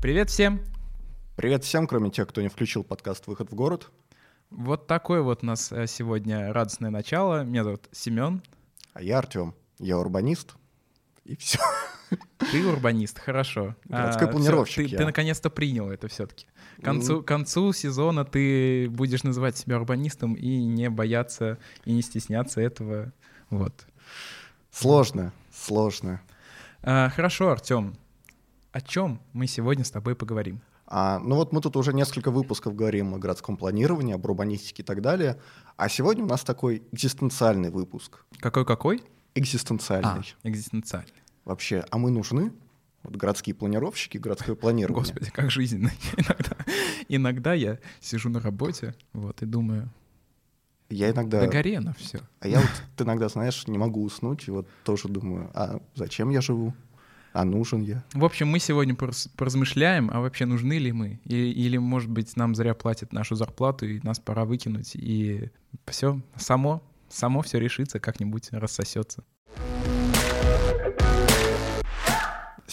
[0.00, 0.60] Привет всем!
[1.36, 3.90] Привет всем, кроме тех, кто не включил подкаст «Выход в город».
[4.50, 7.44] Вот такое вот у нас э, сегодня радостное начало.
[7.44, 8.42] Меня зовут Семен.
[8.94, 9.54] А я Артем.
[9.78, 10.56] Я урбанист.
[11.24, 11.58] И все.
[12.50, 13.76] Ты урбанист, хорошо.
[13.84, 16.46] Городской а, планировщик Ты, ты наконец-то принял это все-таки.
[16.78, 22.02] К концу, к концу сезона ты будешь называть себя урбанистом и не бояться, и не
[22.02, 23.12] стесняться этого.
[23.50, 23.86] Вот.
[24.70, 26.20] Сложно, сложно.
[26.82, 27.96] А, хорошо, Артем
[28.72, 30.60] о чем мы сегодня с тобой поговорим?
[30.86, 34.86] А, ну вот мы тут уже несколько выпусков говорим о городском планировании, об урбанистике и
[34.86, 35.40] так далее.
[35.76, 38.24] А сегодня у нас такой экзистенциальный выпуск.
[38.38, 39.02] Какой-какой?
[39.34, 40.34] Экзистенциальный.
[40.42, 41.17] А, экзистенциальный.
[41.48, 42.52] Вообще, а мы нужны?
[43.02, 45.02] Вот городские планировщики, городское планирование.
[45.02, 45.90] Господи, как жизненно.
[46.18, 46.56] иногда,
[47.08, 49.90] иногда я сижу на работе вот, и думаю,
[50.90, 51.40] я иногда...
[51.40, 52.20] Да горено все.
[52.40, 56.42] А я вот иногда, знаешь, не могу уснуть, и вот тоже думаю, а зачем я
[56.42, 56.74] живу?
[57.32, 58.04] а нужен я.
[58.14, 61.20] В общем, мы сегодня поразмышляем, а вообще нужны ли мы?
[61.24, 65.50] Или, или, может быть, нам зря платят нашу зарплату, и нас пора выкинуть, и
[65.86, 69.24] все само, само все решится, как-нибудь рассосется.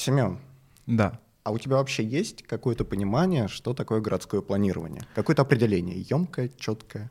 [0.06, 0.38] Семен.
[0.86, 1.20] Да.
[1.44, 5.02] А у тебя вообще есть какое-то понимание, что такое городское планирование?
[5.16, 7.10] Какое-то определение, емкое, четкое?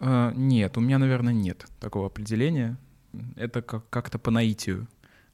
[0.00, 2.76] Э, нет, у меня, наверное, нет такого определения.
[3.36, 4.88] Это как- как-то по наитию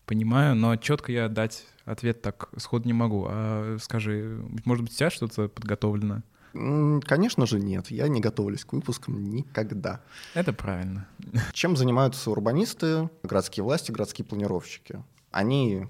[0.05, 3.27] понимаю, но четко я дать ответ так сходу не могу.
[3.31, 6.23] А скажи, может быть, у тебя что-то подготовлено?
[6.53, 10.03] Конечно же нет, я не готовлюсь к выпускам никогда.
[10.35, 11.07] Это правильно.
[11.55, 15.03] Чем занимаются урбанисты, городские власти, городские планировщики?
[15.31, 15.87] Они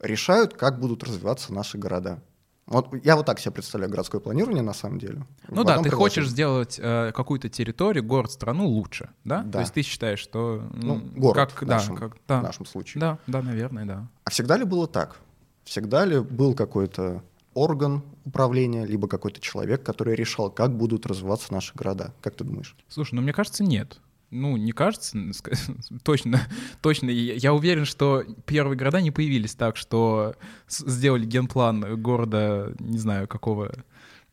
[0.00, 2.22] решают, как будут развиваться наши города.
[2.66, 5.24] Вот я вот так себе представляю городское планирование на самом деле.
[5.48, 9.42] Ну да, ты хочешь сделать э, какую-то территорию, город, страну лучше, да?
[9.42, 9.52] да?
[9.52, 12.40] То есть ты считаешь, что ну, город как, в, нашем, да, как, да.
[12.40, 13.00] в нашем случае.
[13.00, 14.08] Да, да, наверное, да.
[14.24, 15.16] А всегда ли было так?
[15.62, 17.22] Всегда ли был какой-то
[17.54, 22.12] орган управления, либо какой-то человек, который решал, как будут развиваться наши города?
[22.20, 22.76] Как ты думаешь?
[22.88, 24.00] Слушай, ну мне кажется, нет
[24.30, 25.16] ну, не кажется,
[26.02, 26.40] точно,
[26.80, 27.10] точно.
[27.10, 30.34] Я уверен, что первые города не появились так, что
[30.68, 33.72] сделали генплан города, не знаю, какого,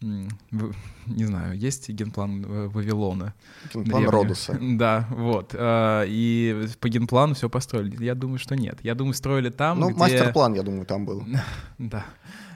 [0.01, 3.33] не знаю, есть генплан Вавилона?
[3.73, 4.11] Генплан древнего.
[4.11, 4.57] Родоса.
[4.61, 5.55] Да, вот.
[5.57, 8.03] А, и по генплану все построили.
[8.03, 8.79] Я думаю, что нет.
[8.81, 9.99] Я думаю, строили там, Ну, где...
[9.99, 11.23] мастер-план, я думаю, там был.
[11.77, 12.05] Да.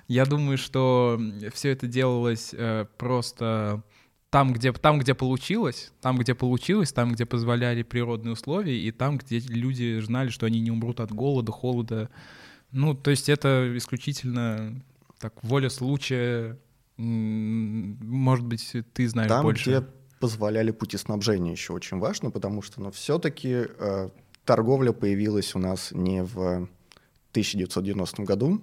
[0.08, 1.20] Я думаю, что
[1.54, 3.84] все это делалось э, просто
[4.30, 9.18] там, где, там, где получилось, там, где получилось, там, где позволяли природные условия, и там,
[9.18, 12.10] где люди знали, что они не умрут от голода, холода.
[12.72, 14.84] Ну, то есть это исключительно
[15.20, 16.58] так воля случая.
[16.98, 19.72] Может быть, ты знаешь там, больше.
[19.72, 24.10] Там, где позволяли пути снабжения, еще очень важно, потому что, ну, все-таки э,
[24.46, 26.68] торговля появилась у нас не в
[27.32, 28.62] 1990 году,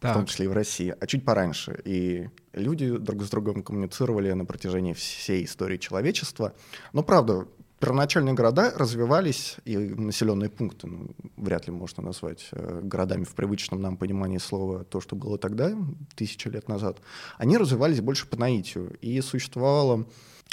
[0.00, 0.12] так.
[0.12, 1.80] в том числе и в России, а чуть пораньше.
[1.84, 6.54] И люди друг с другом коммуницировали на протяжении всей истории человечества.
[6.92, 7.46] Но правда,
[7.78, 13.80] первоначальные города развивались, и населенные пункты, ну, вряд ли можно назвать э, городами в привычном
[13.80, 15.72] нам понимании слова то, что было тогда,
[16.14, 16.98] тысячи лет назад,
[17.36, 18.96] они развивались больше по наитию.
[19.00, 20.06] И существовало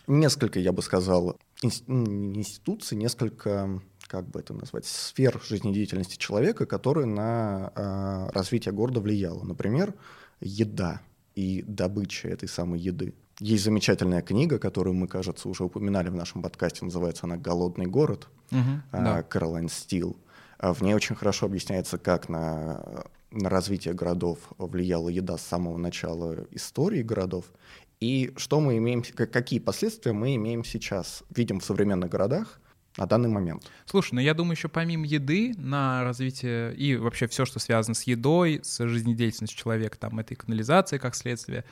[0.07, 7.71] несколько, я бы сказал, институций, несколько как бы это назвать, сфер жизнедеятельности человека, которые на
[7.75, 9.43] э, развитие города влияло.
[9.43, 9.93] Например,
[10.39, 11.01] еда
[11.35, 13.13] и добыча этой самой еды.
[13.39, 18.29] Есть замечательная книга, которую мы, кажется, уже упоминали в нашем подкасте, называется она «Голодный город»,
[18.51, 19.23] угу, uh, да.
[19.23, 20.17] Каролайн Стил.
[20.57, 26.47] В ней очень хорошо объясняется, как на, на развитие городов влияла еда с самого начала
[26.51, 27.51] истории городов,
[27.99, 32.59] и что мы имеем, какие последствия мы имеем сейчас, видим в современных городах,
[32.97, 33.69] на данный момент.
[33.85, 38.03] Слушай, ну я думаю, еще помимо еды на развитие и вообще все, что связано с
[38.03, 41.65] едой, с жизнедеятельностью человека, там, этой канализации как следствие,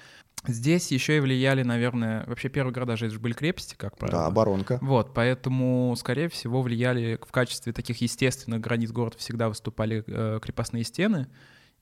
[0.46, 4.22] здесь еще и влияли, наверное, вообще первые города же были крепости, как правило.
[4.22, 4.80] Да, оборонка.
[4.82, 10.84] Вот, поэтому, скорее всего, влияли в качестве таких естественных границ города всегда выступали э, крепостные
[10.84, 11.28] стены,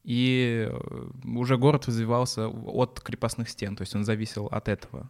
[0.03, 5.09] и э, уже город развивался от крепостных стен, то есть он зависел от этого.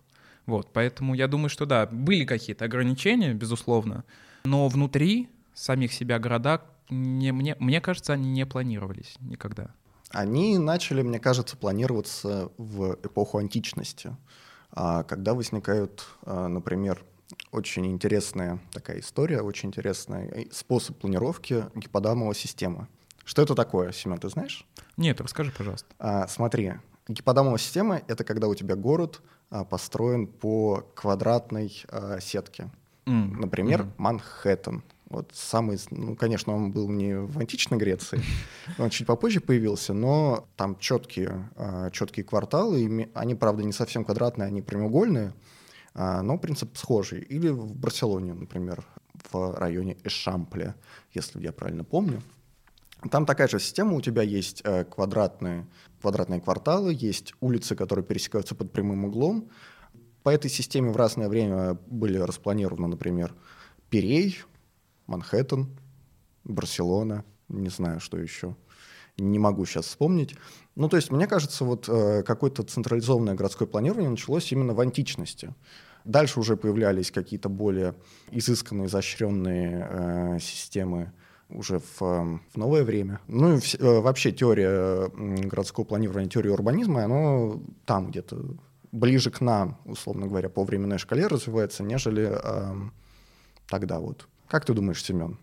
[0.51, 4.03] Вот, поэтому я думаю, что да, были какие-то ограничения, безусловно,
[4.43, 9.73] но внутри самих себя города, не, мне, мне кажется, они не планировались никогда.
[10.09, 14.17] Они начали, мне кажется, планироваться в эпоху античности,
[14.71, 17.01] а, когда возникают, а, например,
[17.53, 22.89] очень интересная такая история, очень интересный способ планировки гиподамовой системы.
[23.23, 24.65] Что это такое, Семен, ты знаешь?
[24.97, 25.87] Нет, расскажи, пожалуйста.
[25.97, 26.73] А, смотри,
[27.07, 32.69] гиподомовая система— это когда у тебя город а, построен по квадратной а, сетке.
[33.05, 33.37] Mm.
[33.39, 33.91] Например, mm.
[33.97, 34.83] Манхэттен.
[35.09, 38.21] Вот самый, ну, конечно, он был не в античной Греции,
[38.77, 41.49] он чуть попозже появился, но там четкие,
[41.91, 45.33] четкие кварталы, они, правда, не совсем квадратные, они прямоугольные,
[45.93, 47.19] но принцип схожий.
[47.23, 48.85] Или в Барселоне, например,
[49.29, 50.75] в районе Эшампле,
[51.13, 52.21] если я правильно помню.
[53.09, 55.65] Там такая же система, у тебя есть э, квадратные,
[56.01, 59.49] квадратные кварталы, есть улицы, которые пересекаются под прямым углом.
[60.23, 63.33] По этой системе в разное время были распланированы, например,
[63.89, 64.39] Перей,
[65.07, 65.69] Манхэттен,
[66.43, 68.55] Барселона, не знаю, что еще.
[69.17, 70.35] Не могу сейчас вспомнить.
[70.75, 75.53] Ну, то есть, мне кажется, вот э, какое-то централизованное городское планирование началось именно в античности.
[76.05, 77.95] Дальше уже появлялись какие-то более
[78.31, 81.11] изысканные, изощренные э, системы
[81.51, 83.19] уже в, эм, в новое время.
[83.27, 88.37] Ну и в, э, вообще теория городского планирования, теория урбанизма, оно там где-то
[88.91, 92.75] ближе к нам, условно говоря, по временной шкале развивается, нежели э,
[93.67, 94.27] тогда вот.
[94.47, 95.37] Как ты думаешь, Семен?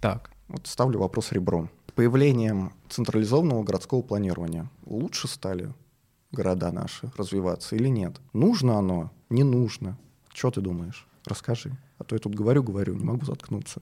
[0.00, 0.30] Так.
[0.48, 1.70] Вот ставлю вопрос ребром.
[1.94, 5.72] Появлением централизованного городского планирования лучше стали
[6.32, 8.20] города наши развиваться или нет?
[8.32, 9.10] Нужно оно?
[9.30, 9.96] Не нужно?
[10.32, 11.06] Что ты думаешь?
[11.24, 11.76] Расскажи.
[11.98, 13.80] А то я тут говорю-говорю, не могу заткнуться.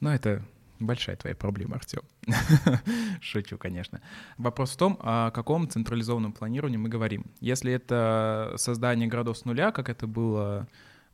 [0.00, 0.42] Но это
[0.80, 2.02] большая твоя проблема, Артем.
[3.20, 4.00] Шучу, конечно.
[4.38, 7.26] Вопрос в том, о каком централизованном планировании мы говорим.
[7.40, 10.66] Если это создание городов с нуля, как это было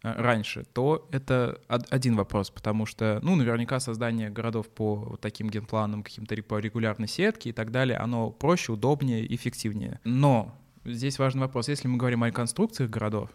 [0.02, 6.02] э, раньше, то это один вопрос, потому что, ну, наверняка создание городов по таким генпланам,
[6.02, 10.00] каким-то по регулярной сетке и так далее, оно проще, удобнее, эффективнее.
[10.04, 11.68] Но здесь важный вопрос.
[11.68, 13.30] Если мы говорим о реконструкциях городов,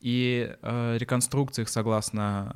[0.00, 2.54] и э, реконструкциях, согласно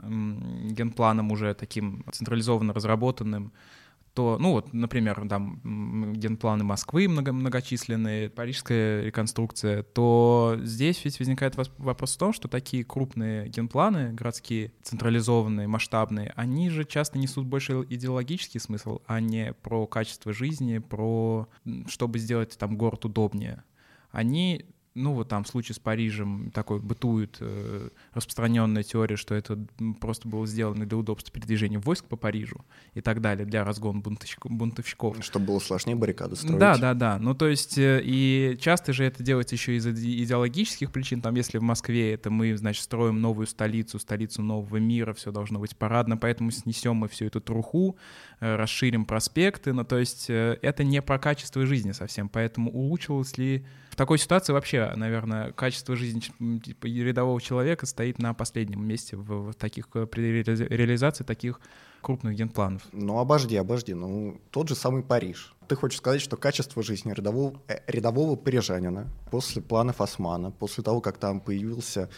[0.71, 3.53] генпланам уже таким централизованно разработанным,
[4.15, 11.57] то, ну вот, например, там генпланы Москвы много, многочисленные, парижская реконструкция, то здесь ведь возникает
[11.57, 17.87] вопрос в том, что такие крупные генпланы, городские, централизованные, масштабные, они же часто несут больше
[17.89, 21.49] идеологический смысл, а не про качество жизни, про
[21.89, 23.65] чтобы сделать там город удобнее.
[24.11, 29.59] Они ну вот там в случае с Парижем такой бытует э, распространенная теория, что это
[30.01, 35.25] просто было сделано для удобства передвижения войск по Парижу и так далее, для разгона бунтовщиков.
[35.25, 36.59] Чтобы было сложнее баррикады строить.
[36.59, 37.19] Да, да, да.
[37.19, 41.23] Ну то есть э, и часто же это делается еще из идеологических причин.
[41.23, 45.59] Там если в Москве это мы, значит, строим новую столицу, столицу нового мира, все должно
[45.59, 47.97] быть парадно, поэтому снесем мы всю эту труху,
[48.41, 49.73] э, расширим проспекты.
[49.73, 54.17] Ну то есть э, это не про качество жизни совсем, поэтому улучшилось ли в такой
[54.17, 56.23] ситуации вообще, наверное, качество жизни
[56.61, 61.61] типа, рядового человека стоит на последнем месте в, в таких э, при реализации таких
[62.01, 62.81] крупных генпланов.
[62.93, 63.93] Ну, обожди, обожди.
[63.93, 65.55] Ну, тот же самый Париж.
[65.69, 71.03] Ты хочешь сказать, что качество жизни рядового, э, рядового парижанина после планов Османа, после того,
[71.03, 72.09] как там появился,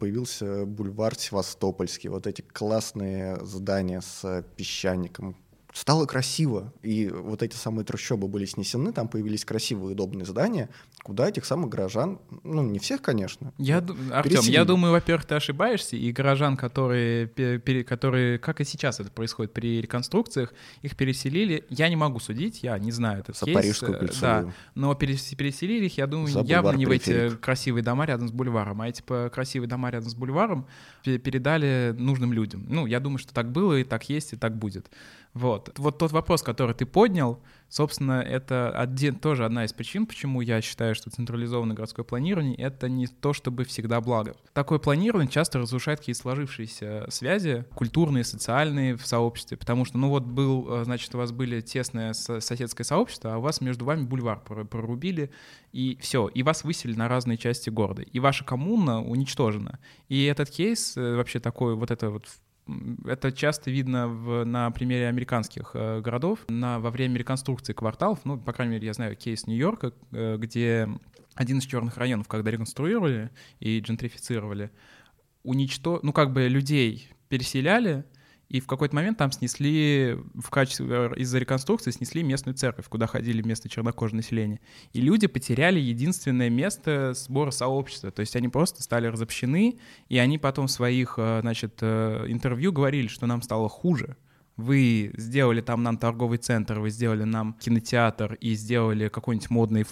[0.00, 5.36] появился бульвар Севастопольский, вот эти классные здания с песчаником,
[5.72, 10.68] стало красиво, и вот эти самые трущобы были снесены, там появились красивые удобные здания,
[11.02, 13.52] куда этих самых горожан, ну, не всех, конечно.
[13.56, 17.28] Я, Артем, я думаю, во-первых, ты ошибаешься, и горожан, которые,
[17.84, 20.52] которые, как и сейчас это происходит при реконструкциях,
[20.82, 23.56] их переселили, я не могу судить, я не знаю этот За кейс.
[23.56, 24.46] Парижскую кольцевую.
[24.46, 28.32] Да, но переселили их, я думаю, За явно не в эти красивые дома рядом с
[28.32, 30.66] бульваром, а эти красивые дома рядом с бульваром
[31.04, 32.66] передали нужным людям.
[32.68, 34.90] Ну, я думаю, что так было, и так есть, и так будет.
[35.32, 35.72] Вот.
[35.78, 40.60] Вот тот вопрос, который ты поднял, собственно, это один, тоже одна из причин, почему я
[40.60, 44.34] считаю, что централизованное городское планирование— это не то, чтобы всегда благо.
[44.52, 50.24] Такое планирование часто разрушает какие-то сложившиеся связи, культурные, социальные в сообществе, потому что, ну вот
[50.24, 54.40] был, э, значит, у вас были тесное соседское сообщество, а у вас между вами бульвар
[54.40, 55.30] прорубили,
[55.72, 59.78] и все, и вас выселили на разные части города, и ваша коммуна уничтожена.
[60.08, 62.26] И этот кейс э, вообще такой, вот это вот
[63.04, 66.40] это часто видно в, на примере американских э, городов.
[66.48, 70.88] На, во время реконструкции кварталов, ну, по крайней мере, я знаю кейс Нью-Йорка, э, где
[71.34, 74.70] один из черных районов, когда реконструировали и джентрифицировали,
[75.42, 76.00] уничтож...
[76.02, 78.04] ну, как бы людей переселяли,
[78.50, 83.42] и в какой-то момент там снесли, в качестве, из-за реконструкции снесли местную церковь, куда ходили
[83.42, 84.60] местное чернокожее население.
[84.92, 88.10] И люди потеряли единственное место сбора сообщества.
[88.10, 89.78] То есть они просто стали разобщены,
[90.08, 94.16] и они потом в своих, э, значит, э, интервью говорили, что нам стало хуже
[94.60, 99.84] вы сделали там нам торговый центр, вы сделали нам кинотеатр и сделали какой-нибудь модный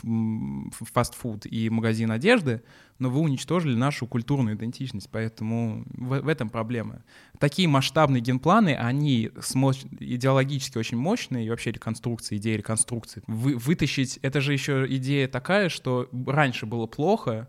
[0.92, 2.62] фастфуд и магазин одежды,
[2.98, 7.02] но вы уничтожили нашу культурную идентичность, поэтому в, в этом проблема.
[7.38, 9.84] Такие масштабные генпланы, они смоч...
[10.00, 13.22] идеологически очень мощные, и вообще реконструкция, идея реконструкции.
[13.26, 17.48] Вы, вытащить, это же еще идея такая, что раньше было плохо,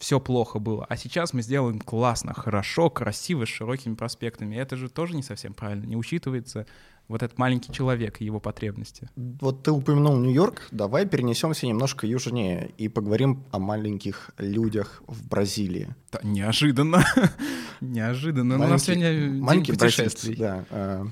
[0.00, 4.56] все плохо было, а сейчас мы сделаем классно, хорошо, красиво, с широкими проспектами.
[4.56, 6.66] Это же тоже не совсем правильно, не учитывается
[7.06, 9.10] вот этот маленький человек и его потребности.
[9.16, 15.94] Вот ты упомянул Нью-Йорк, давай перенесемся немножко южнее и поговорим о маленьких людях в Бразилии.
[16.10, 17.04] Да, неожиданно,
[17.82, 18.56] неожиданно.
[18.56, 20.36] Но у нас сегодня маленький путешествий.
[20.36, 21.04] Да, э,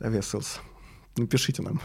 [0.00, 0.60] Весселс.
[1.16, 1.82] Напишите нам.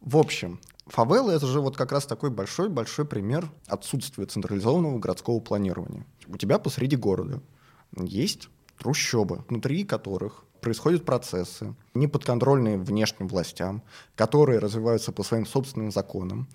[0.00, 0.58] В общем,
[0.92, 6.04] Фавелы— это же вот как раз такой большой-большой пример отсутствия централизованного городского планирования.
[6.28, 7.40] У тебя посреди города
[7.96, 13.82] есть трущобы, внутри которых происходят процессы, неподконтрольные внешним властям,
[14.16, 16.46] которые развиваются по своим собственным законам,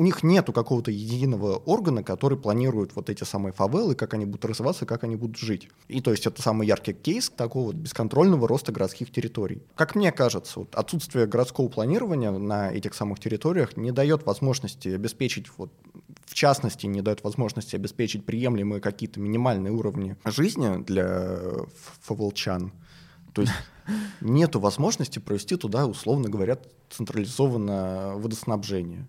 [0.00, 4.46] у них нету какого-то единого органа, который планирует вот эти самые фавелы, как они будут
[4.46, 5.68] развиваться, как они будут жить.
[5.88, 9.62] И то есть это самый яркий кейс такого вот бесконтрольного роста городских территорий.
[9.74, 15.48] Как мне кажется, вот отсутствие городского планирования на этих самых территориях не дает возможности обеспечить,
[15.58, 15.70] вот,
[16.24, 21.40] в частности, не дает возможности обеспечить приемлемые какие-то минимальные уровни жизни для
[22.00, 22.72] фавелчан.
[23.34, 23.52] То есть
[24.22, 26.56] нету возможности провести туда, условно говоря,
[26.88, 29.06] централизованное водоснабжение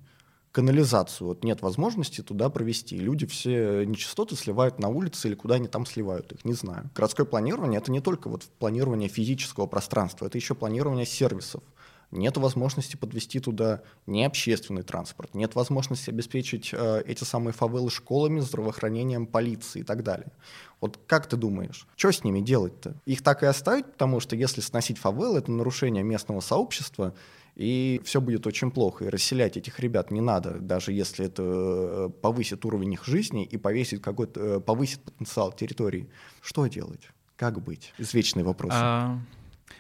[0.52, 1.28] канализацию.
[1.28, 2.98] Вот нет возможности туда провести.
[2.98, 6.90] Люди все нечистоты сливают на улице или куда они там сливают их, не знаю.
[6.96, 11.64] Городское планирование— это не только вот планирование физического пространства, это еще планирование сервисов.
[12.12, 18.42] Нет возможности подвести туда не общественный транспорт, нет возможности обеспечить э, эти самые фавелы школами,
[18.42, 20.34] здравоохранением, полицией и так далее.
[20.82, 22.96] Вот как ты думаешь, что с ними делать-то?
[23.06, 27.14] Их так и оставить, потому что если сносить фавелы, это нарушение местного сообщества,
[27.56, 29.06] и все будет очень плохо.
[29.06, 33.58] И расселять этих ребят не надо, даже если это э, повысит уровень их жизни и
[33.58, 36.10] повесит какой-то, э, повысит потенциал территории.
[36.42, 37.10] Что делать?
[37.36, 37.94] Как быть?
[37.98, 38.72] Извечный вопрос.
[38.76, 39.20] А,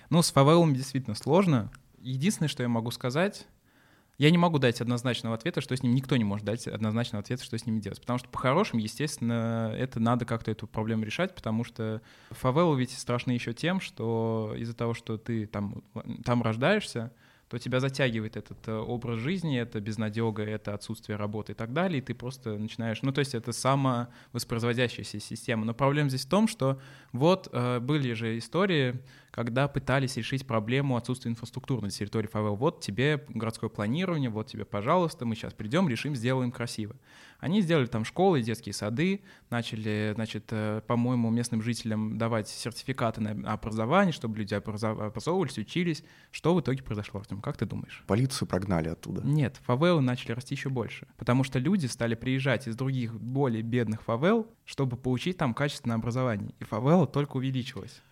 [0.10, 1.72] ну, с фавелами действительно сложно.
[2.00, 3.48] Единственное, что я могу сказать,
[4.18, 7.44] я не могу дать однозначного ответа, что с ним никто не может дать однозначного ответа,
[7.44, 8.00] что с ними делать.
[8.02, 13.32] Потому что по-хорошему, естественно, это надо как-то эту проблему решать, потому что фавелы ведь страшны
[13.32, 15.84] еще тем, что из-за того, что ты там,
[16.24, 17.12] там рождаешься,
[17.52, 22.00] то тебя затягивает этот э, образ жизни, это безнадега, это отсутствие работы и так далее,
[22.00, 23.02] и ты просто начинаешь...
[23.02, 25.66] Ну, то есть это самовоспроизводящаяся система.
[25.66, 26.80] Но проблема здесь в том, что
[27.12, 29.02] вот э, были же истории,
[29.32, 32.56] когда пытались решить проблему отсутствия инфраструктуры на территории ФВЛ.
[32.56, 36.96] Вот тебе городское планирование, вот тебе, пожалуйста, мы сейчас придем, решим, сделаем красиво.
[37.40, 43.52] Они сделали там школы, детские сады, начали, значит, э, по-моему, местным жителям давать сертификаты на
[43.52, 46.04] образование, чтобы люди образовывались, учились.
[46.30, 47.42] Что в итоге произошло, Артем?
[47.42, 48.04] Как ты думаешь?
[48.06, 49.22] Полицию прогнали оттуда.
[49.26, 54.04] Нет, фавелы начали расти еще больше, потому что люди стали приезжать из других более бедных
[54.04, 56.54] фавел, чтобы получить там качественное образование.
[56.60, 58.04] И фавела только увеличилась.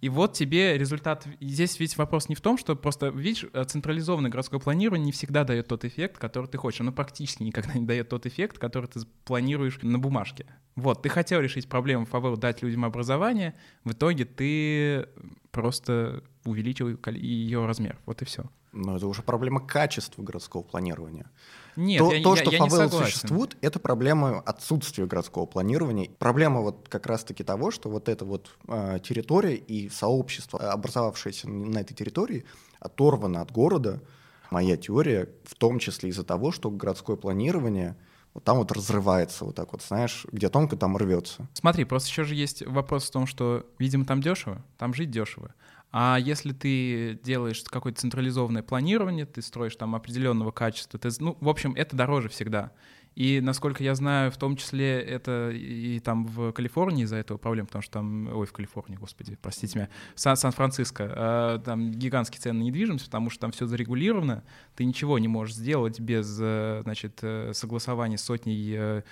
[0.00, 1.26] И вот тебе результат.
[1.40, 5.44] Здесь ведь вопрос не в том, что просто, видишь, э, централизованное городское планирование не всегда
[5.44, 6.80] дает тот эффект, который ты хочешь.
[6.80, 10.46] Оно практически никогда не дает тот эффект, который ты планируешь на бумажке.
[10.74, 15.08] Вот, ты хотел решить проблему в фавор, дать людям образование, в итоге ты
[15.50, 17.98] просто увеличил ее размер.
[18.04, 18.44] Вот и все.
[18.72, 21.30] Но это уже проблема качества городского планирования.
[21.76, 26.10] Нет, то, я, то я, что я фавелы существуют, это проблема отсутствия городского планирования.
[26.18, 31.78] Проблема вот как раз-таки того, что вот эта вот э, территория и сообщество, образовавшееся на
[31.78, 32.44] этой территории,
[32.80, 34.02] оторвано от города.
[34.50, 37.96] Моя теория в том числе из-за того, что городское планирование
[38.36, 41.48] вот там вот разрывается вот так вот, знаешь, где тонко, там рвется.
[41.54, 45.54] Смотри, просто еще же есть вопрос в том, что, видимо, там дешево, там жить дешево.
[45.98, 51.48] А если ты делаешь какое-то централизованное планирование, ты строишь там определенного качества, ты, ну, в
[51.48, 52.72] общем, это дороже всегда.
[53.16, 57.64] И, насколько я знаю, в том числе это и там в Калифорнии из-за этого проблем,
[57.64, 62.58] потому что там, ой, в Калифорнии, господи, простите меня, Сан- Сан-Франциско, э, там гигантские цены
[62.58, 64.44] на недвижимость, потому что там все зарегулировано,
[64.74, 69.02] ты ничего не можешь сделать без, э, значит, э, согласования сотней, э,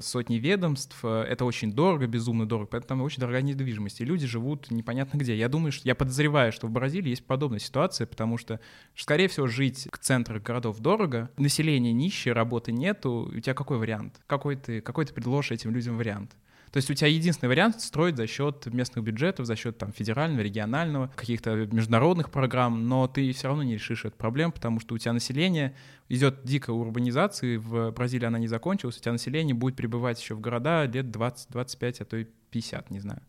[0.00, 4.70] сотней ведомств, это очень дорого, безумно дорого, поэтому там очень дорогая недвижимость, и люди живут
[4.70, 5.36] непонятно где.
[5.36, 8.60] Я думаю, что, я подозреваю, что в Бразилии есть подобная ситуация, потому что,
[8.96, 14.20] скорее всего, жить к центру городов дорого, население нищее, работы нету, у тебя какой вариант?
[14.26, 16.36] Какой ты, какой ты предложишь этим людям вариант?
[16.72, 20.40] То есть у тебя единственный вариант строить за счет местных бюджетов, за счет там федерального,
[20.40, 24.98] регионального, каких-то международных программ, но ты все равно не решишь эту проблему, потому что у
[24.98, 25.76] тебя население
[26.08, 30.40] идет дикая урбанизация, в Бразилии она не закончилась, у тебя население будет прибывать еще в
[30.40, 33.20] города лет 20-25, а то и 50, не знаю.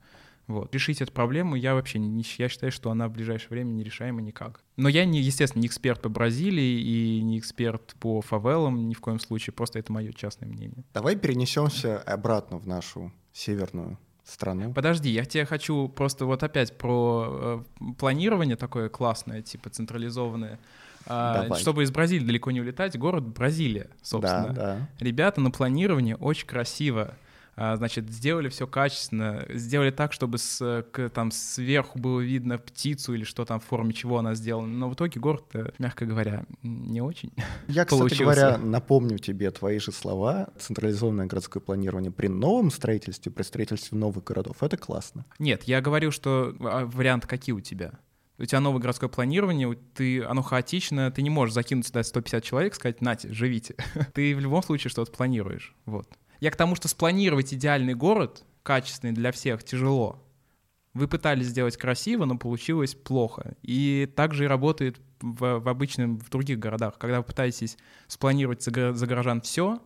[0.47, 0.73] Вот.
[0.73, 4.61] Решить эту проблему я вообще не я считаю, что она в ближайшее время нерешаема никак.
[4.75, 8.99] Но я, не, естественно, не эксперт по Бразилии и не эксперт по фавелам ни в
[8.99, 10.83] коем случае, просто это мое частное мнение.
[10.93, 14.73] Давай перенесемся обратно в нашу северную страну.
[14.73, 20.59] Подожди, я тебе хочу просто вот опять про э, планирование такое классное, типа централизованное.
[21.05, 24.47] А, чтобы из Бразилии далеко не улетать, город Бразилия, собственно.
[24.47, 24.89] Да, да.
[24.99, 27.15] Ребята на планировании очень красиво
[27.55, 33.23] значит, сделали все качественно, сделали так, чтобы с, к, там сверху было видно птицу или
[33.23, 34.67] что там в форме чего она сделана.
[34.67, 35.43] Но в итоге город,
[35.77, 37.31] мягко говоря, не очень
[37.67, 38.23] Я, кстати получился.
[38.23, 40.49] говоря, напомню тебе твои же слова.
[40.59, 45.25] Централизованное городское планирование при новом строительстве, при строительстве новых городов— это классно.
[45.39, 47.93] Нет, я говорил, что а, варианты какие у тебя?
[48.39, 52.75] у тебя новое городское планирование, ты, оно хаотично, ты не можешь закинуть сюда 150 человек,
[52.75, 53.75] сказать, нате, живите.
[54.13, 56.07] ты в любом случае что-то планируешь, вот.
[56.43, 60.21] Я к тому, что спланировать идеальный город, качественный для всех, тяжело.
[60.93, 63.55] Вы пытались сделать красиво, но получилось плохо.
[63.61, 66.97] И также и работает в, в обычном, в других городах.
[66.97, 67.77] Когда вы пытаетесь
[68.09, 69.81] спланировать за, за горожан все,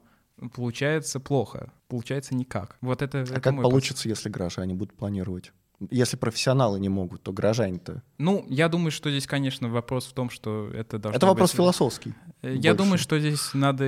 [0.56, 2.78] получается плохо, получается никак.
[2.82, 3.20] Вот это.
[3.20, 5.52] А это как получится, если горожане будут планировать?
[5.92, 8.02] Если профессионалы не могут, то горожане-то.
[8.18, 11.58] Ну, я думаю, что здесь, конечно, вопрос в том, что это должно Это вопрос быть...
[11.58, 12.16] философский.
[12.42, 12.78] Э, я больше.
[12.78, 13.88] думаю, что здесь надо,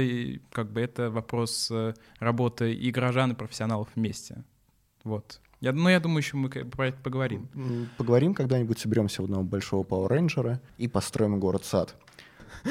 [0.51, 4.43] как бы, это вопрос э, работы и горожан, и профессионалов вместе.
[5.03, 5.41] Вот.
[5.61, 7.49] Я, ну, я думаю, еще мы про это поговорим.
[7.97, 11.95] Поговорим когда-нибудь, соберемся в одного большого Power Рейнджера и построим город-сад.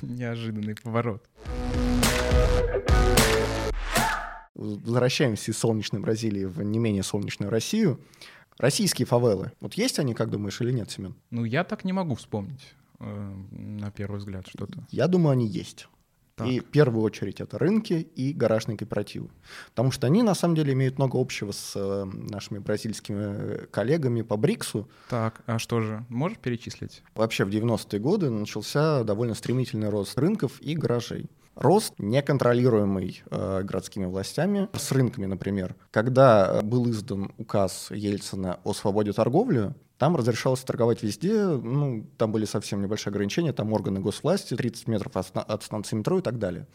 [0.00, 1.22] Неожиданный поворот
[4.60, 8.00] возвращаемся из солнечной Бразилии в не менее солнечную Россию.
[8.58, 9.52] Российские фавелы.
[9.60, 11.14] Вот есть они, как думаешь, или нет, Семен?
[11.30, 14.86] Ну, я так не могу вспомнить э, на первый взгляд что-то.
[14.90, 15.88] Я думаю, они есть.
[16.36, 16.48] Так.
[16.48, 19.30] И в первую очередь это рынки и гаражные кооперативы.
[19.70, 24.36] Потому что они на самом деле имеют много общего с э, нашими бразильскими коллегами по
[24.36, 24.88] БРИКСу.
[25.08, 27.02] Так, а что же, можешь перечислить?
[27.14, 34.06] Вообще в 90-е годы начался довольно стремительный рост рынков и гаражей рост, неконтролируемый э, городскими
[34.06, 35.76] властями, с рынками, например.
[35.90, 42.46] Когда был издан указ Ельцина о свободе торговли, там разрешалось торговать везде, ну, там были
[42.46, 46.66] совсем небольшие ограничения, там органы госвласти, 30 метров от станции метро и так далее.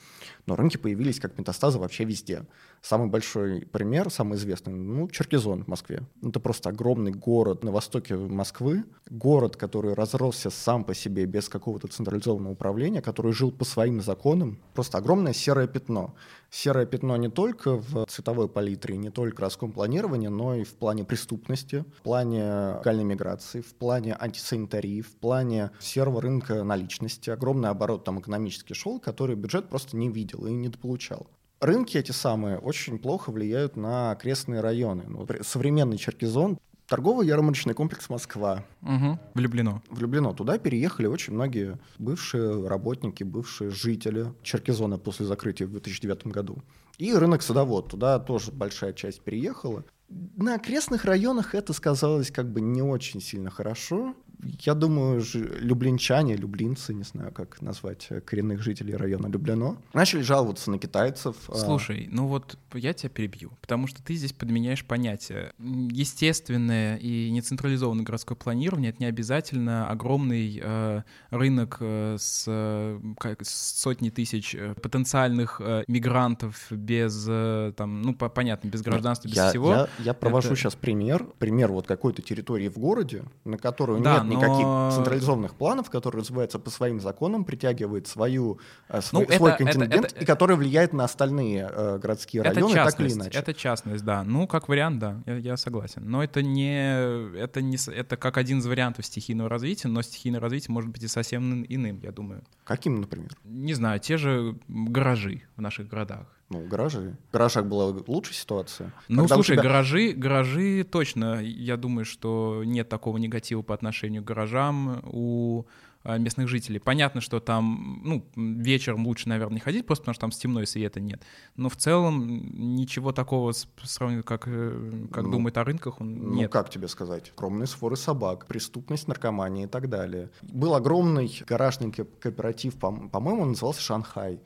[0.46, 2.46] Но рынки появились как метастазы вообще везде.
[2.84, 6.04] Самый большой пример, самый известный, ну, Черкизон в Москве.
[6.22, 11.88] Это просто огромный город на востоке Москвы, город, который разросся сам по себе без какого-то
[11.88, 14.60] централизованного управления, который жил по своим законам.
[14.76, 16.14] Просто огромное серое пятно
[16.50, 21.04] серое пятно не только в цветовой палитре, не только городском планировании, но и в плане
[21.04, 27.30] преступности, в плане легальной миграции, в плане антисанитарии, в плане серого рынка наличности.
[27.30, 31.28] Огромный оборот там экономически шел, который бюджет просто не видел и не дополучал.
[31.62, 35.06] Рынки эти самые очень плохо влияют на окрестные районы.
[35.08, 38.64] Ну, современный Черкизон Торговый ярмарочный комплекс Москва.
[38.84, 39.20] Угу.
[39.34, 39.82] Влюблено.
[39.90, 40.34] Влюблено.
[40.34, 46.62] Туда переехали очень многие бывшие работники, бывшие жители Черкизона после закрытия в 2009 году.
[47.00, 47.90] И рынок садовод.
[47.90, 49.84] Туда тоже большая часть переехала.
[50.10, 56.94] На окрестных районах это сказалось как бы не очень сильно хорошо я думаю, люблинчане, люблинцы,
[56.94, 61.36] не знаю, как назвать э, коренных жителей района Люблино, начали жаловаться на китайцев.
[61.48, 65.54] А Слушай, ну вот я тебя перебью, потому что ты здесь подменяешь понятие.
[65.60, 73.80] Естественное и нецентрализованное городское планирование— это не обязательно огромный э, рынок э, с, э, с
[73.80, 79.36] сотней тысяч э, потенциальных э, мигрантов без, э, там, ну, по, понятно, без гражданства, без
[79.36, 79.72] я, всего.
[79.72, 80.56] Я, я провожу это...
[80.58, 85.90] сейчас пример, пример вот какой-то территории в городе, на которую да, нет никаких централизованных планов,
[85.90, 88.60] которые развиваются по своим законам, притягивает свою,
[88.90, 92.44] э, свой, ну, свой это, контингент, это, это, и который влияет на остальные э, городские
[92.44, 93.38] районы, так или иначе.
[93.38, 94.24] Это частность, да.
[94.24, 96.04] Ну, как вариант, да, я, я согласен.
[96.06, 100.74] Но это не, это не, это как один из вариантов стихийного развития, но стихийное развитие
[100.74, 102.44] может быть и совсем иным, я думаю.
[102.64, 103.30] Каким, например?
[103.44, 106.35] Не знаю, те же гаражи в наших городах.
[106.50, 107.16] Ну, гаражи.
[107.30, 108.94] В гаражах была лучшая ситуация.
[109.08, 109.64] Ну, Когда слушай, тебя...
[109.64, 115.66] гаражи, гаражи точно, я думаю, что нет такого негатива по отношению к гаражам у
[116.08, 116.80] а, местных жителей.
[116.80, 120.68] Понятно, что там, ну, вечером лучше, наверное, не ходить, просто потому что там темно и
[120.68, 121.24] света нет.
[121.56, 126.34] Но в целом ничего такого, сравнительно, как, э, как ну, думают о рынках, он ну,
[126.36, 126.52] нет.
[126.52, 127.32] как тебе сказать?
[127.36, 130.30] Огромные своры собак, преступность, наркомания и так далее.
[130.44, 134.40] Был огромный гаражный кооператив, по-моему, назывался «Шанхай».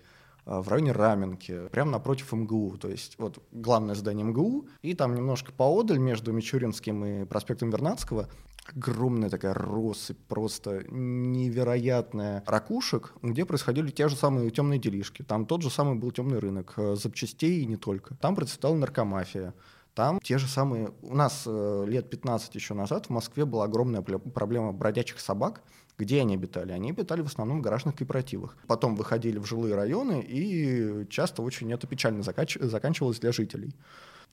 [0.46, 2.78] А, в районе Раменки, прямо напротив МГУ.
[2.78, 8.28] То есть вот главное здание МГУ, и там немножко поодаль между Мичуринским и проспектом Вернадского
[8.76, 15.24] огромная такая россыпь, просто невероятная ракушек, где происходили те же самые темные делишки.
[15.24, 18.16] Там тот же самый был темный рынок э, запчастей и не только.
[18.16, 19.54] Там процветала наркомафия.
[19.96, 20.92] Там те же самые...
[21.02, 25.64] У нас э, лет 15 еще назад в Москве была огромная проблема бродячих собак.
[26.00, 26.72] Где они обитали?
[26.72, 28.56] Они обитали в основном в гаражных кооперативах.
[28.68, 33.76] Потом выходили в жилые районы, и часто очень это печально заканчивалось для жителей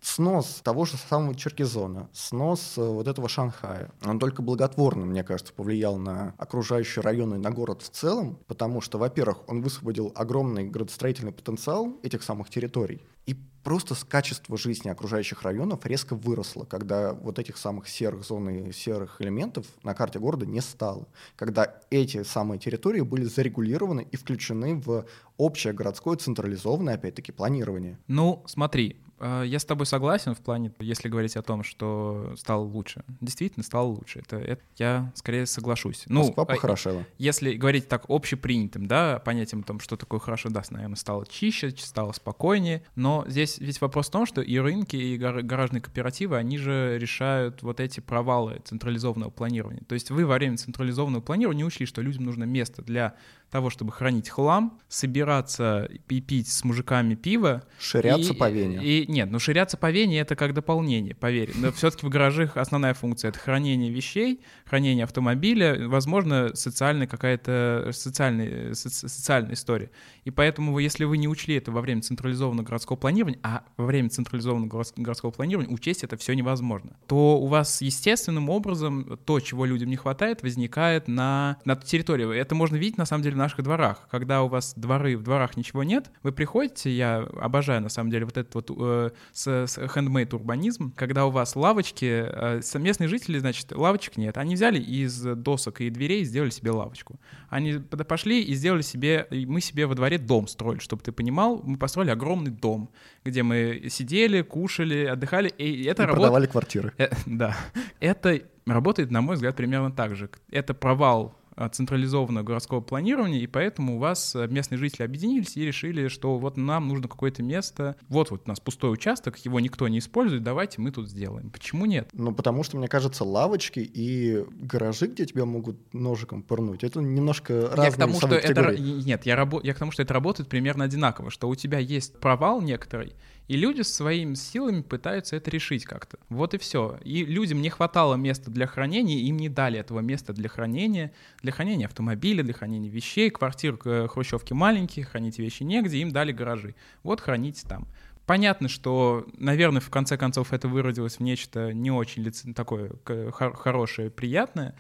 [0.00, 5.52] снос того же самого Черкизона, снос э, вот этого Шанхая, он только благотворно, мне кажется,
[5.52, 11.32] повлиял на окружающие районы, на город в целом, потому что, во-первых, он высвободил огромный градостроительный
[11.32, 17.56] потенциал этих самых территорий, и просто качество жизни окружающих районов резко выросло, когда вот этих
[17.56, 23.00] самых серых зон и серых элементов на карте города не стало, когда эти самые территории
[23.00, 25.04] были зарегулированы и включены в
[25.36, 27.98] общее городское централизованное, опять-таки, планирование.
[28.06, 33.02] Ну, смотри, я с тобой согласен в плане, если говорить о том, что стало лучше.
[33.20, 34.20] Действительно, стало лучше.
[34.20, 36.04] Это, это я скорее соглашусь.
[36.06, 37.04] Ну, Москва а, похорошела.
[37.18, 41.70] Если говорить так общепринятым, да, понятием о том, что такое хорошо, да, наверное, стало чище,
[41.76, 42.82] стало спокойнее.
[42.94, 47.62] Но здесь ведь вопрос в том, что и рынки, и гаражные кооперативы, они же решают
[47.62, 49.82] вот эти провалы централизованного планирования.
[49.88, 53.14] То есть вы во время централизованного планирования не учли, что людям нужно место для
[53.50, 57.64] того, чтобы хранить хлам, собираться и пить с мужиками пиво.
[57.78, 58.80] Ширяться и, по вене.
[58.82, 61.52] И, нет, ну ширяться по вене— это как дополнение, поверь.
[61.54, 68.74] Но все-таки в гаражах основная функция— это хранение вещей, хранение автомобиля, возможно, социальная какая-то социальная,
[68.74, 69.90] соци, социальная история.
[70.24, 74.10] И поэтому, если вы не учли это во время централизованного городского планирования, а во время
[74.10, 79.88] централизованного городского планирования учесть это все невозможно, то у вас естественным образом то, чего людям
[79.88, 82.36] не хватает, возникает на, на территории.
[82.36, 84.08] Это можно видеть, на самом деле, в наших дворах.
[84.10, 88.24] Когда у вас дворы, в дворах ничего нет, вы приходите, я обожаю, на самом деле,
[88.24, 93.38] вот этот вот э, с, с handmade урбанизм, когда у вас лавочки, э, местные жители,
[93.38, 94.36] значит, лавочек нет.
[94.38, 97.20] Они взяли из досок и дверей сделали себе лавочку.
[97.48, 97.74] Они
[98.08, 102.10] пошли и сделали себе, мы себе во дворе дом строили, чтобы ты понимал, мы построили
[102.10, 102.90] огромный дом,
[103.24, 106.20] где мы сидели, кушали, отдыхали, и это и работ...
[106.20, 106.92] продавали квартиры.
[106.98, 107.56] Э, да.
[108.00, 110.30] Это работает, на мой взгляд, примерно так же.
[110.50, 111.36] Это провал
[111.72, 116.56] централизованного городского планирования, и поэтому у вас э, местные жители объединились и решили, что вот
[116.56, 120.80] нам нужно какое-то место, вот вот у нас пустой участок, его никто не использует, давайте
[120.80, 121.50] мы тут сделаем.
[121.50, 122.10] Почему нет?
[122.12, 127.68] Ну, потому что, мне кажется, лавочки и гаражи, где тебя могут ножиком пырнуть, это немножко
[127.70, 129.60] разные я к тому, что это Нет, я, рабо...
[129.62, 133.14] я к тому, что это работает примерно одинаково, что у тебя есть провал некоторый,
[133.48, 136.18] и люди своими силами пытаются это решить как-то.
[136.28, 136.98] Вот и все.
[137.04, 141.52] И людям не хватало места для хранения, им не дали этого места для хранения, для
[141.52, 146.74] хранения автомобиля, для хранения вещей, квартир э, хрущевки маленькие, хранить вещи негде, им дали гаражи.
[147.02, 147.86] Вот храните там.
[148.26, 154.74] Понятно, что, наверное, в конце концов это выродилось в нечто не очень такое хорошее, приятное,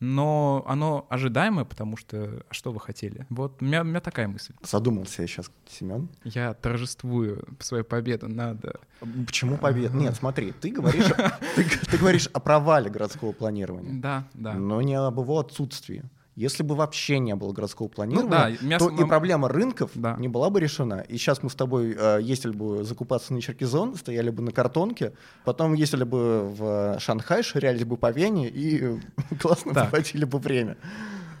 [0.00, 3.26] но оно ожидаемое, потому что а что вы хотели?
[3.30, 4.54] Вот у меня, у меня такая мысль.
[4.62, 6.08] Задумался я сейчас, Семен.
[6.24, 8.80] Я торжествую свою победу, надо.
[9.26, 9.96] Почему победа?
[9.96, 11.06] Нет, смотри, ты говоришь,
[11.56, 14.00] ты, ты говоришь о провале городского планирования.
[14.00, 14.54] Да, да.
[14.54, 16.04] Но не об его отсутствии.
[16.36, 20.16] Если бы вообще не было городского планирования, ну, да, то и проблема рынков да.
[20.18, 21.00] не была бы решена.
[21.08, 25.14] И сейчас мы с тобой э, ездили бы закупаться на Черкизон, стояли бы на картонке,
[25.46, 29.00] потом ездили бы в Шанхай, ширялись бы по Вене и
[29.40, 30.76] классно проводили бы время.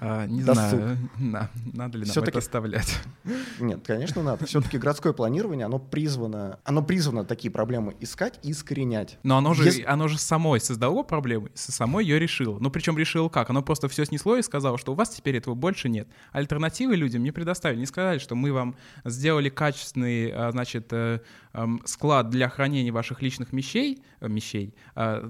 [0.08, 0.68] А, не досуг.
[0.68, 2.96] знаю, на, надо ли нам это оставлять.
[3.60, 4.46] Нет, конечно, надо.
[4.46, 9.18] Все-таки городское планирование, оно призвано, оно призвано такие проблемы искать и искоренять.
[9.24, 9.82] Но оно же, Если...
[9.82, 12.58] оно же самой создало проблемы, самой ее решило.
[12.60, 13.50] Ну, причем решило как?
[13.50, 16.08] Оно просто все снесло и сказало, что у вас теперь этого больше нет.
[16.30, 21.18] Альтернативы людям не предоставили, не сказали, что мы вам сделали качественный, а, значит, э,
[21.84, 25.26] склад для хранения ваших личных вещей, э, вещей, а,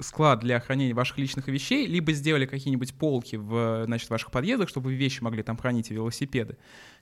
[0.00, 4.86] склад для хранения ваших личных вещей, либо сделали какие-нибудь полки в, значит, ваших подъездах, чтобы
[4.86, 6.56] вы вещи могли там хранить и велосипеды.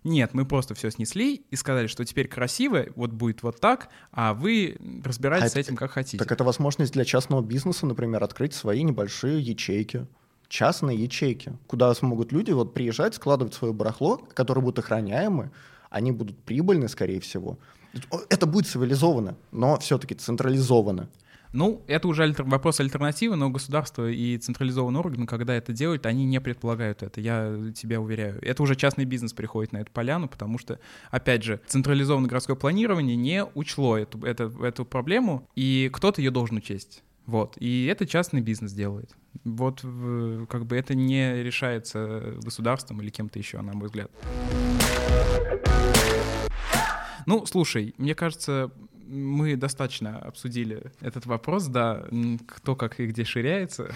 [0.05, 4.35] Нет, мы просто все снесли и сказали, что теперь красиво, вот будет вот так, а
[4.35, 6.19] вы разбирайтесь а с этим как хотите.
[6.19, 10.07] Так это возможность для частного бизнеса, например, открыть свои небольшие ячейки
[10.53, 15.51] частные ячейки, куда смогут люди вот приезжать, складывать свое барахло, которое будет охраняемы,
[15.89, 17.59] они будут прибыльны, скорее всего.
[18.29, 21.09] Это будет цивилизованно, но все-таки централизованно.
[21.53, 22.45] Ну, это уже альтер...
[22.45, 27.73] вопрос альтернативы, но государство и централизованные органы, когда это делают, они не предполагают это, я
[27.75, 28.39] тебя уверяю.
[28.43, 33.17] Это уже частный бизнес приходит на эту поляну, потому что, опять же, централизованное городское планирование
[33.17, 37.03] не учло эту, эту, эту проблему, и кто-то ее должен учесть.
[37.27, 37.57] Вот.
[37.59, 39.15] И это частный бизнес делает.
[39.45, 39.81] Вот
[40.49, 44.11] как бы это не решается государством или кем-то еще, на мой взгляд.
[47.27, 48.73] Ну, слушай, мне кажется,
[49.13, 52.05] мы достаточно обсудили этот вопрос, да,
[52.47, 53.93] кто как и где ширяется.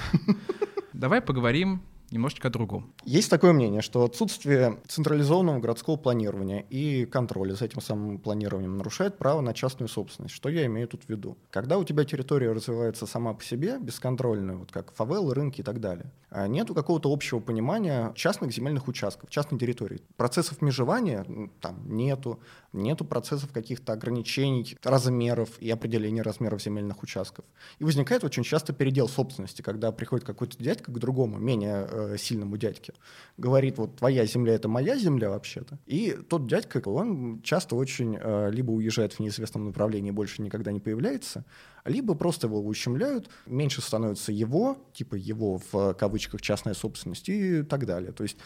[0.93, 2.93] Давай поговорим немножечко о другом.
[3.05, 9.19] Есть такое мнение, что отсутствие централизованного городского планирования и контроля за этим самым планированием нарушает
[9.19, 10.35] право на частную собственность.
[10.35, 11.37] Что я имею тут в виду?
[11.51, 15.81] Когда у тебя территория развивается сама по себе, бесконтрольно, вот как фавелы, рынки и так
[15.81, 20.01] далее, а нету какого-то общего понимания частных земельных участков, частной территории.
[20.17, 21.25] Процессов межевания
[21.61, 22.41] там нету,
[22.73, 27.45] нету процессов каких-то ограничений размеров и определения размеров земельных участков.
[27.79, 32.57] И возникает очень часто передел собственности, когда приходит какой-то дядька к другому, менее э, сильному
[32.57, 32.95] дядьке,
[33.37, 35.79] говорит, вот твоя земля— это моя земля вообще-то.
[35.87, 40.81] И тот дядька, он часто очень э, либо уезжает в неизвестном направлении, больше никогда не
[40.81, 41.45] появляется,
[41.87, 47.87] либо просто его ущемляют, меньше становится его, типа его в кавычках частная собственность и так
[47.87, 48.13] далее.
[48.13, 48.37] То есть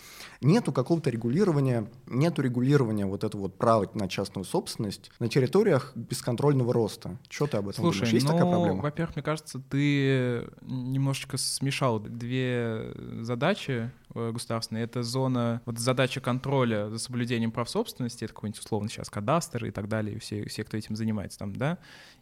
[0.40, 6.72] нету какого-то регулирования, нету регулирования вот этого вот права на частную собственность на территориях бесконтрольного
[6.72, 7.18] роста.
[7.28, 8.12] Что ты об этом Слушай, думаешь?
[8.14, 8.82] Есть ну, такая проблема?
[8.82, 13.39] Во-первых, мне кажется, ты немножечко смешал две задачи
[14.14, 14.84] э, государственные.
[14.84, 19.70] Это зона, вот задача контроля за соблюдением прав собственности, это какой-нибудь условно сейчас кадастр и
[19.70, 21.78] так далее, и все, все, кто этим занимается там, да,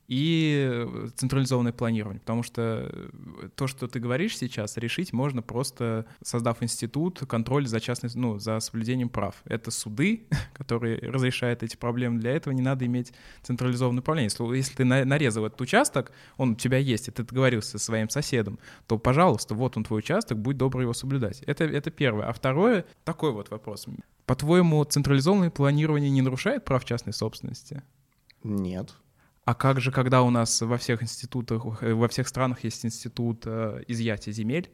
[0.09, 6.63] и централизованное планирование, потому что э, то, что ты говоришь сейчас, решить можно просто создав
[6.63, 9.37] институт контроля за частной, ну, за соблюдением прав.
[9.45, 12.21] Это суды, которые разрешают эти проблемы.
[12.21, 14.31] Для этого не надо иметь централизованное управление.
[14.31, 18.09] Если, если ты нарезал этот участок, он у тебя есть, и ты договорился со своим
[18.09, 21.43] соседом, то, пожалуйста, вот он твой участок, будь добр его соблюдать.
[21.43, 22.29] Это, это первое.
[22.29, 23.87] А второе, такой вот вопрос.
[24.25, 27.83] По-твоему, централизованное планирование не нарушает прав частной собственности?
[28.43, 28.95] Нет.
[29.49, 33.45] А как же, когда у нас во всех институтах, э, во всех странах есть институт
[33.47, 34.71] э, изъятия земель,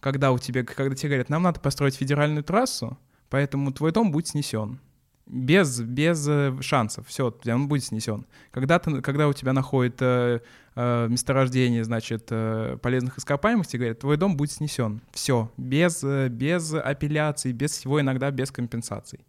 [0.00, 2.98] когда у тебя, когда тебе говорят, нам надо построить федеральную трассу,
[3.30, 4.80] поэтому твой дом будет снесен.
[5.26, 8.26] Без, без э, шансов, все, он будет снесен.
[8.50, 10.40] Когда, ты, когда у тебя находят э,
[10.74, 15.00] э, месторождение, значит, э, полезных ископаемых, тебе говорят, твой дом будет снесен.
[15.12, 19.20] Все, без, без апелляций, без всего, иногда без компенсаций.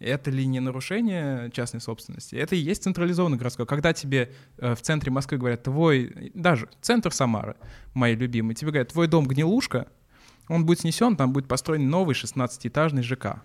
[0.00, 2.34] Это ли не нарушение частной собственности?
[2.34, 3.66] Это и есть централизованный городской.
[3.66, 7.56] Когда тебе э, в центре Москвы говорят, твой, даже центр Самары,
[7.92, 9.88] мои любимые, тебе говорят, твой дом гнилушка,
[10.48, 13.42] он будет снесен, там будет построен новый 16-этажный ЖК.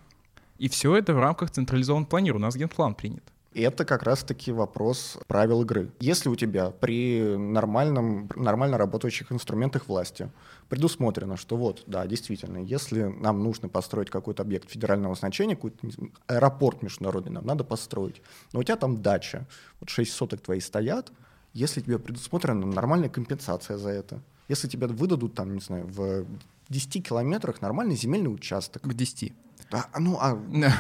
[0.58, 2.46] И все это в рамках централизованного планирования.
[2.46, 3.35] У нас генплан принят.
[3.56, 5.90] Это как раз-таки вопрос правил игры.
[6.02, 10.30] Если у тебя при нормальном, нормально работающих инструментах власти
[10.68, 15.88] предусмотрено, что вот, да, действительно, если нам нужно построить какой-то объект федерального значения, какой-то
[16.28, 19.48] аэропорт международный нам надо построить, но у тебя там дача,
[19.80, 21.14] вот 6 соток твои стоят,
[21.54, 26.26] если тебе предусмотрена нормальная компенсация за это, если тебе выдадут там, не знаю, в
[26.68, 28.86] 10 километрах нормальный земельный участок.
[28.86, 29.34] В 10.
[29.72, 30.40] А, ну, а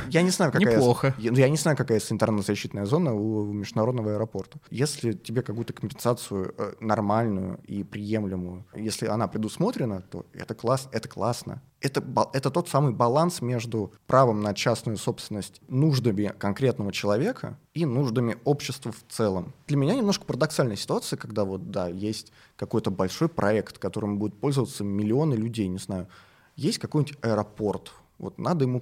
[0.09, 0.75] я не знаю, какая...
[0.75, 1.15] Неплохо.
[1.17, 4.59] Я, я не знаю, какая санитарно-защитная зона у, у международного аэропорта.
[4.69, 11.09] Если тебе какую-то компенсацию э, нормальную и приемлемую, если она предусмотрена, то это, класс, это
[11.09, 11.61] классно.
[11.81, 18.37] Это, это тот самый баланс между правом на частную собственность, нуждами конкретного человека и нуждами
[18.43, 19.53] общества в целом.
[19.67, 24.83] Для меня немножко парадоксальная ситуация, когда вот, да, есть какой-то большой проект, которым будут пользоваться
[24.83, 26.07] миллионы людей, не знаю,
[26.55, 28.81] есть какой-нибудь аэропорт, вот надо ему...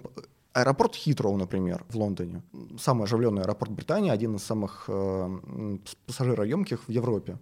[0.54, 2.44] Аэропорт Хитроу, например, в Лондоне.
[2.78, 7.40] Самый оживленный аэропорт Британии, один из самых э, пассажироемких в Европе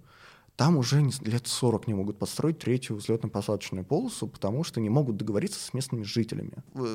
[0.62, 5.60] там уже лет 40 не могут построить третью взлетно-посадочную полосу, потому что не могут договориться
[5.60, 6.54] с местными жителями.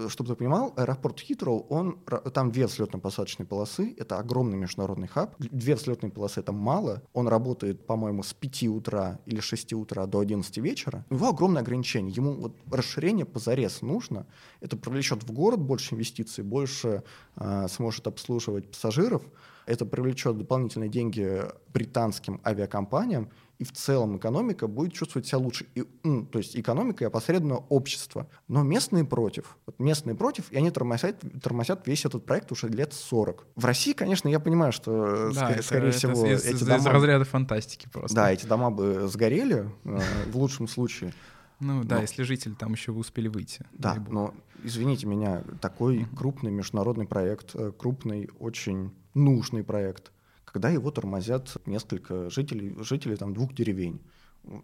[0.09, 1.99] Чтобы ты понимал, аэропорт Хитроу, он,
[2.33, 5.35] там две взлетно-посадочные полосы, это огромный международный хаб.
[5.41, 7.03] Две взлетные полосы— это мало.
[7.13, 11.05] Он работает, по-моему, с 5 утра или 6 утра до 11 вечера.
[11.11, 12.15] У него огромное ограничение.
[12.15, 14.29] Ему вот расширение позарез нужно.
[14.61, 17.03] Это привлечет в город больше инвестиций, больше
[17.35, 19.23] э, сможет обслуживать пассажиров.
[19.67, 21.43] Это привлечет дополнительные деньги
[21.75, 25.67] британским авиакомпаниям, и в целом экономика будет чувствовать себя лучше.
[25.75, 28.29] И, ну, то есть экономика и опосредованно общество.
[28.49, 29.57] Но местные против.
[29.67, 33.47] Вот местные против, и они тормозят, тормозят весь этот проект уже лет 40.
[33.57, 36.61] В России, конечно, я понимаю, что, да, ск- это, скорее это, всего, это, эти из,
[36.61, 36.77] дома...
[36.77, 38.15] Из разряда фантастики просто.
[38.15, 41.13] Да, эти дома бы сгорели э, в лучшем случае.
[41.61, 43.65] Ну да, но, если жители там еще успели выйти.
[43.73, 50.13] Да, но извините меня, такой крупный международный проект, э, крупный, очень нужный проект,
[50.57, 54.01] когда его тормозят несколько жителей, жителей там двух деревень.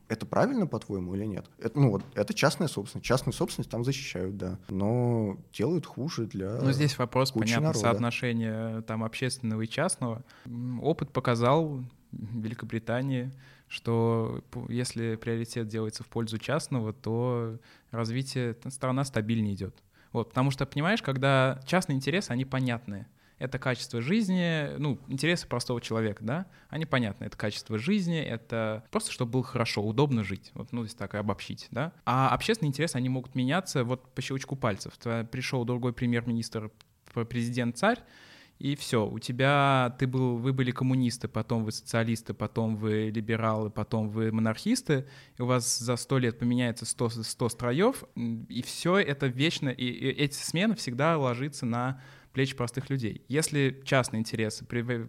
[0.08, 1.44] Это правильно, по-твоему, или нет?
[1.58, 3.04] Это, ну, вот, это частная собственность.
[3.04, 4.58] Частную собственность там защищают, да.
[4.70, 7.78] Но делают хуже для Ну, здесь вопрос, понятно, народа.
[7.78, 10.24] соотношения там общественного и частного.
[10.80, 13.30] Опыт показал в Великобритании,
[13.68, 17.58] что если приоритет делается в пользу частного, то
[17.90, 19.74] развитие страна стабильнее идет.
[20.14, 23.08] Вот, потому что, понимаешь, когда частные интересы, они понятные—
[23.42, 27.24] это качество жизни, ну, интересы простого человека, да, они понятны.
[27.24, 31.66] Это качество жизни, это просто, чтобы было хорошо, удобно жить, вот, ну, если так обобщить,
[31.70, 31.92] да.
[32.06, 34.94] А общественные интересы, они могут меняться вот по щелчку пальцев.
[35.30, 36.70] Пришел другой премьер-министр,
[37.12, 37.98] президент-царь,
[38.58, 43.70] и все, у тебя, ты был, вы были коммунисты, потом вы социалисты, потом вы либералы,
[43.70, 48.98] потом вы монархисты, и у вас за сто лет поменяется 100, 100 строев, и все
[48.98, 52.00] это вечно, и, и эти смены всегда ложится на
[52.32, 53.24] плеч простых людей.
[53.28, 54.64] Если частные интересы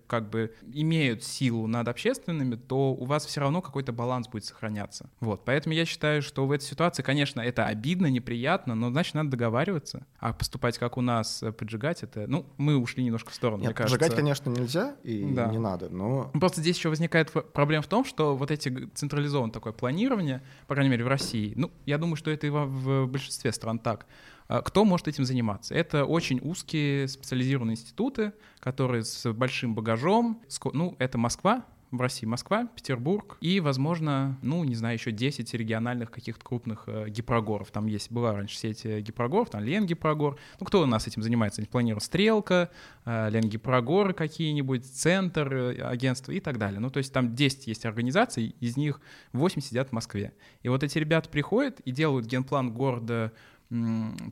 [0.08, 5.10] как бы имеют силу над общественными, то у вас все равно какой-то баланс будет сохраняться.
[5.20, 9.32] Вот, поэтому я считаю, что в этой ситуации, конечно, это обидно, неприятно, но значит надо
[9.32, 10.06] договариваться.
[10.20, 13.70] А поступать как у нас, э, поджигать это, ну, мы ушли немножко в сторону, Нет,
[13.70, 13.98] мне кажется.
[13.98, 15.48] Поджигать, конечно, нельзя и да.
[15.48, 16.32] не надо, но...
[16.34, 20.92] Просто здесь еще возникает проблема в том, что вот эти централизованное такое планирование, по крайней
[20.92, 24.06] мере в России, ну, я думаю, что это и в большинстве стран так,
[24.48, 25.74] кто может этим заниматься?
[25.74, 30.42] Это очень узкие специализированные институты, которые с большим багажом.
[30.74, 36.10] Ну, это Москва, в России Москва, Петербург и, возможно, ну, не знаю, еще 10 региональных
[36.10, 37.70] каких-то крупных э, гипрогоров.
[37.70, 40.38] Там есть, была раньше сеть гипрогоров, там Лен гипрогор.
[40.60, 41.62] Ну, кто у нас этим занимается?
[41.62, 42.72] Они планируют Стрелка,
[43.06, 46.80] э, Лен гипрогоры какие-нибудь, Центр, э, агентство и так далее.
[46.80, 49.00] Ну, то есть там 10 есть организаций, из них
[49.34, 50.34] 8 сидят в Москве.
[50.64, 53.32] И вот эти ребята приходят и делают генплан города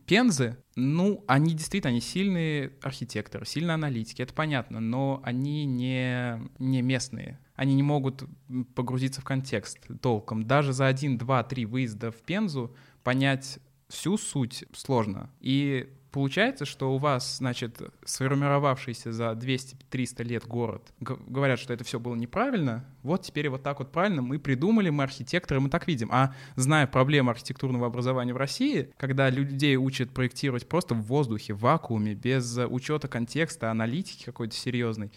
[0.05, 6.81] Пензы, ну, они действительно, они сильные архитекторы, сильные аналитики, это понятно, но они не, не
[6.81, 7.39] местные.
[7.55, 8.23] Они не могут
[8.75, 10.43] погрузиться в контекст толком.
[10.45, 15.31] Даже за один, два, три выезда в Пензу понять всю суть сложно.
[15.39, 22.01] И Получается, что у вас, значит, сформировавшийся за 200-300 лет город, говорят, что это все
[22.01, 26.09] было неправильно, вот теперь вот так вот правильно мы придумали, мы архитекторы, мы так видим.
[26.11, 31.59] А зная проблему архитектурного образования в России, когда людей учат проектировать просто в воздухе, в
[31.59, 35.11] вакууме, без учета контекста, аналитики какой-то серьезной,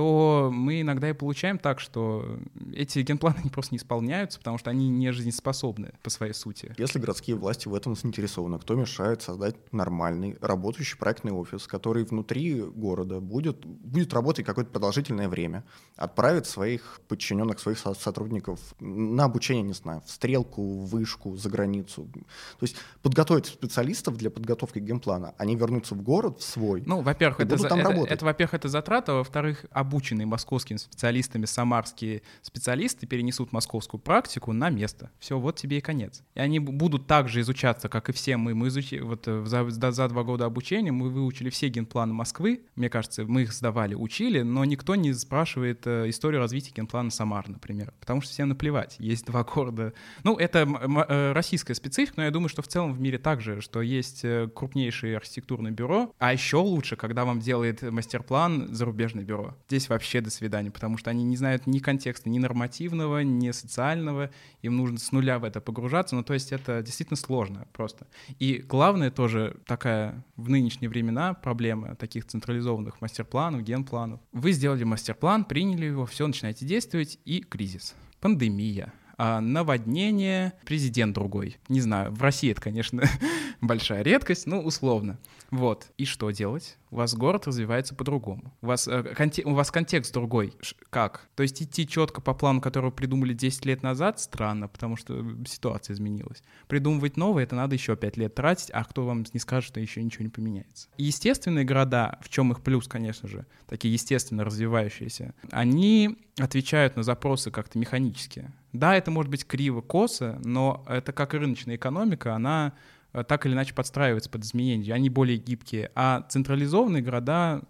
[0.00, 2.38] то мы иногда и получаем так, что
[2.72, 6.74] эти генпланы просто не исполняются, потому что они не жизнеспособны по своей сути.
[6.78, 12.62] Если городские власти в этом заинтересованы, кто мешает создать нормальный работающий проектный офис, который внутри
[12.62, 15.64] города будет, будет работать какое-то продолжительное время,
[15.96, 22.08] отправит своих подчиненных, своих сотрудников на обучение, не знаю, в стрелку, в вышку, за границу.
[22.14, 26.82] То есть подготовить специалистов для подготовки генплана, они вернутся в город, в свой.
[26.86, 32.22] Ну, во-первых, это, это, это, это, во-первых, это затрата, а во-вторых, обученные московскими специалистами самарские
[32.42, 35.10] специалисты перенесут московскую практику на место.
[35.18, 36.22] Все, вот тебе и конец.
[36.36, 38.54] И они будут также изучаться, как и все мы.
[38.54, 42.60] Мы изучили, вот э, за, за, два года обучения мы выучили все генпланы Москвы.
[42.76, 47.48] Мне кажется, мы их сдавали, учили, но никто не спрашивает э, историю развития генплана Самар,
[47.48, 48.94] например, потому что всем наплевать.
[49.00, 49.92] Есть два города.
[50.22, 53.82] Ну, это э, российская специфика, но я думаю, что в целом в мире также, что
[53.82, 54.24] есть
[54.54, 59.56] крупнейшее архитектурное бюро, а еще лучше, когда вам делает мастер-план зарубежное бюро.
[59.70, 64.32] Здесь вообще до свидания, потому что они не знают ни контекста, ни нормативного, ни социального,
[64.62, 68.08] им нужно с нуля в это погружаться, ну то есть это действительно сложно просто.
[68.40, 74.18] И главное тоже такая в нынешние времена проблема таких централизованных мастер-планов, генпланов.
[74.32, 77.94] Вы сделали мастер-план, приняли его, все, начинаете действовать, и кризис.
[78.18, 81.58] Пандемия, а наводнение, президент другой.
[81.68, 83.02] Не знаю, в России это, конечно,
[83.60, 85.18] большая редкость, но условно.
[85.50, 85.88] Вот.
[85.98, 86.78] И что делать?
[86.90, 88.54] У вас город развивается по-другому.
[88.62, 90.54] У вас, э, конте- у вас контекст другой.
[90.62, 91.28] Ш- как?
[91.34, 95.92] То есть идти четко по плану, который придумали 10 лет назад, странно, потому что ситуация
[95.92, 96.42] изменилась.
[96.66, 100.02] Придумывать новое, это надо еще 5 лет тратить, а кто вам не скажет, что еще
[100.02, 100.88] ничего не поменяется.
[100.96, 107.50] Естественные города, в чем их плюс, конечно же, такие естественно развивающиеся, они отвечают на запросы
[107.50, 108.50] как-то механически.
[108.72, 112.74] Да, это может быть криво, косо, но это как рыночная экономика, она
[113.12, 115.90] Э, так или иначе подстраиваются под изменения, они более гибкие.
[115.94, 117.62] А централизованные города,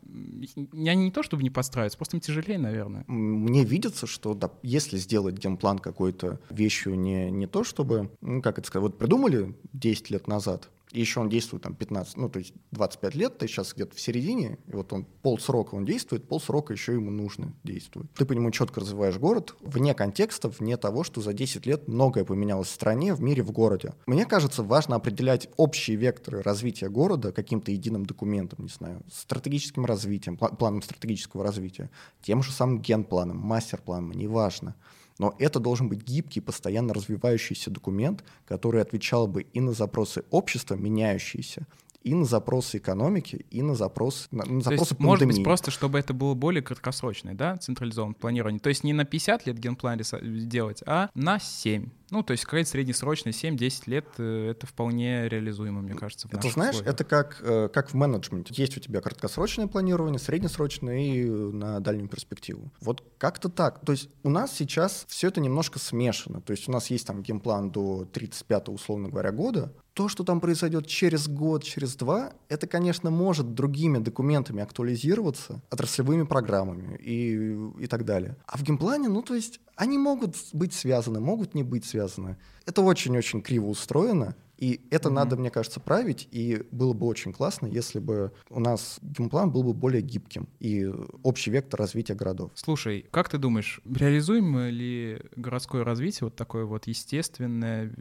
[0.73, 3.05] они не то чтобы не подстраиваются, просто им тяжелее, наверное.
[3.07, 8.59] Мне видится, что да, если сделать генплан какой-то вещью не, не то чтобы, ну как
[8.59, 12.39] это сказать, вот придумали 10 лет назад, и еще он действует там 15, ну, то
[12.39, 16.73] есть 25 лет, ты сейчас где-то в середине, и вот он полсрока он действует, полсрока
[16.73, 18.13] еще ему нужно действует.
[18.15, 22.25] Ты по нему четко развиваешь город вне контекста, вне того, что за 10 лет многое
[22.25, 23.95] поменялось в стране, в мире, в городе.
[24.07, 30.37] Мне кажется, важно определять общие векторы развития города каким-то единым документом, не знаю, стратегическим развитием,
[30.37, 31.91] планом стратегического развития,
[32.23, 34.75] тем же самым генпланом, мастер-планом, неважно.
[35.21, 40.77] Но это должен быть гибкий, постоянно развивающийся документ, который отвечал бы и на запросы общества,
[40.77, 41.67] меняющиеся,
[42.03, 45.99] и на запросы экономики, и на, запрос, на, на запросы есть, Может быть, просто чтобы
[45.99, 48.61] это было более краткосрочное, да, централизованное планирование.
[48.61, 51.91] То есть не на 50 лет генплан делать, а на 7.
[52.11, 56.27] Ну, то есть какая-то среднесрочная 7-10 лет, э, это вполне реализуемо, мне кажется.
[56.27, 56.95] В это знаешь, условиях.
[56.95, 58.53] это как, э, как в менеджменте.
[58.57, 62.73] Есть у тебя краткосрочное планирование, среднесрочное и на дальнюю перспективу.
[62.81, 63.85] Вот как-то так.
[63.85, 66.41] То есть у нас сейчас все это немножко смешано.
[66.41, 70.41] То есть у нас есть там геймплан до 35 условно говоря, года, то, что там
[70.41, 77.87] произойдет через год, через два, это, конечно, может другими документами актуализироваться, отраслевыми программами и, и
[77.87, 78.39] так далее.
[78.47, 82.39] А в геймплане, ну, то есть, они могут быть связаны, могут не быть связаны.
[82.65, 85.13] Это очень-очень криво устроено, и это mm-hmm.
[85.13, 89.63] надо, мне кажется, править, и было бы очень классно, если бы у нас геймплан был
[89.63, 90.87] бы более гибким и
[91.23, 92.53] общий вектор развития городов.
[92.55, 97.93] Слушай, как ты думаешь, реализуемо ли городское развитие, вот такое вот естественное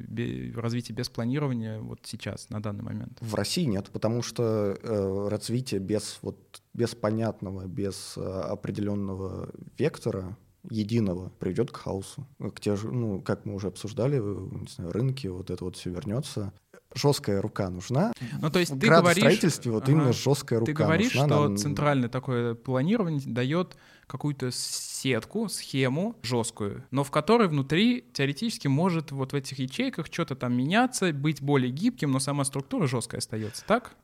[0.56, 3.18] развитие без планирования вот сейчас, на данный момент?
[3.22, 10.38] В России нет, потому что э, развитие без вот без понятного, без э, определенного вектора
[10.70, 12.28] единого приведет к хаосу.
[12.40, 15.90] К те же, ну, как мы уже обсуждали, не знаю, рынки, вот это вот все
[15.90, 16.54] вернется.
[16.96, 18.14] Жесткая рука нужна.
[18.42, 19.24] Ну, то есть в ты говоришь...
[19.24, 19.92] строительстве вот ага.
[19.92, 21.58] именно жесткая рука Ты говоришь, нужна, что нам...
[21.58, 23.78] центральное такое планирование дает
[24.10, 30.36] какую-то сетку, схему жесткую, но в которой внутри теоретически может вот в этих ячейках что-то
[30.36, 33.96] там меняться, быть более гибким, но сама структура жесткая остается, так?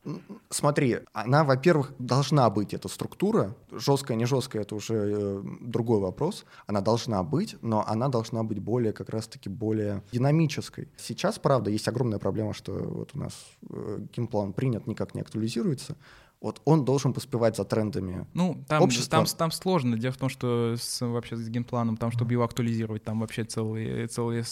[0.49, 6.45] Смотри, она, во-первых, должна быть, эта структура, жесткая, не жесткая, это уже э, другой вопрос,
[6.67, 10.87] она должна быть, но она должна быть более, как раз-таки, более динамической.
[10.97, 13.33] Сейчас, правда, есть огромная проблема, что вот у нас
[13.69, 15.97] э, генплан принят, никак не актуализируется,
[16.45, 19.17] вот он должен поспевать за трендами ну, там, общества.
[19.17, 19.97] Там, там сложно.
[19.97, 24.05] Дело в том, что с, вообще с генпланом, там, чтобы его актуализировать, там вообще целые,
[24.05, 24.43] целые,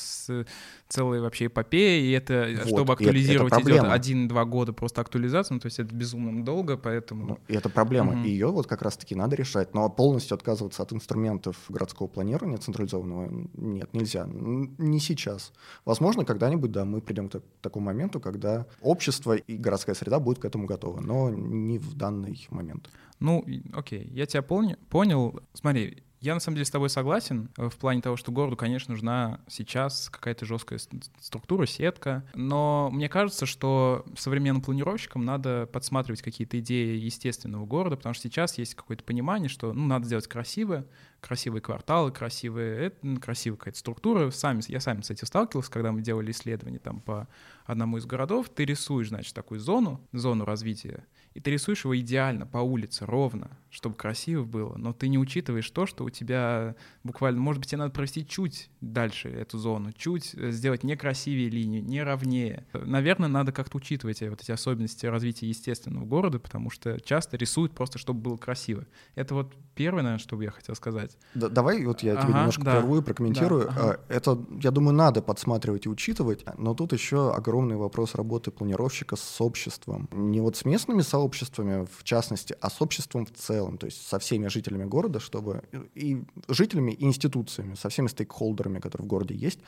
[0.88, 5.54] целые вообще эпопеи, и это, вот, чтобы актуализировать, это, это идет один-два года просто актуализация,
[5.54, 7.28] ну, то есть это безумно долго, поэтому...
[7.28, 8.24] Ну, и это проблема, угу.
[8.24, 13.30] и ее вот как раз-таки надо решать, но полностью отказываться от инструментов городского планирования централизованного
[13.54, 15.54] нет, нельзя, не сейчас.
[15.86, 20.46] Возможно, когда-нибудь, да, мы придем к такому моменту, когда общество и городская среда будут к
[20.46, 22.90] этому готовы, но не в данный момент.
[23.20, 24.78] Ну, окей, я тебя понял.
[24.90, 25.40] понял.
[25.54, 28.94] Смотри, я на самом деле с тобой согласен э, в плане того, что городу, конечно,
[28.94, 30.80] нужна сейчас какая-то жесткая
[31.20, 32.26] структура, сетка.
[32.34, 38.58] Но мне кажется, что современным планировщикам надо подсматривать какие-то идеи естественного города, потому что сейчас
[38.58, 40.86] есть какое-то понимание, что ну, надо сделать красиво,
[41.20, 44.32] красивые кварталы, красивые, это, красивая какая-то структура.
[44.32, 47.28] Сами, я сам с этим сталкивался, когда мы делали исследования там по
[47.66, 48.48] одному из городов.
[48.48, 53.58] Ты рисуешь, значит, такую зону, зону развития, и ты рисуешь его идеально по улице, ровно,
[53.70, 57.80] чтобы красиво было, но ты не учитываешь то, что у тебя буквально, может быть, тебе
[57.80, 62.68] надо провести чуть дальше эту зону, чуть э, сделать не красивее линию, не ровнее.
[62.74, 67.98] Наверное, надо как-то учитывать вот эти особенности развития естественного города, потому что часто рисуют просто,
[67.98, 68.86] чтобы было красиво.
[69.16, 71.18] Это вот первое, наверное, что бы я хотел сказать.
[71.34, 73.66] Да, давай вот я ага, тебе немножко да, прерву и прокомментирую.
[73.66, 74.00] Да, ага.
[74.08, 79.16] А, это, я думаю, надо подсматривать и учитывать, но тут еще огромный вопрос работы планировщика
[79.16, 80.08] с обществом.
[80.12, 84.20] Не вот с местными сообществами, в частности, а с обществом в целом, то есть со
[84.20, 85.64] всеми жителями города, чтобы
[85.96, 89.60] и жителями, и институциями, со всеми стейкхолдерами, которые в городе есть,